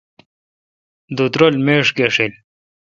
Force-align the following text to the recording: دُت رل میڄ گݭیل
دُت 1.15 1.33
رل 1.39 1.55
میڄ 1.65 1.85
گݭیل 1.97 2.33